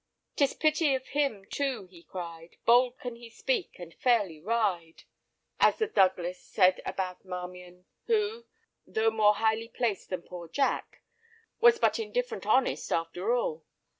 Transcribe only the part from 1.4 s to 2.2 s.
too, he